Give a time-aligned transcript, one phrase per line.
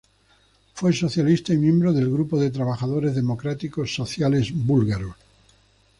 [0.73, 5.15] Fue socialista y miembro del Grupo de Trabajadores Democráticos Sociales Búlgaros.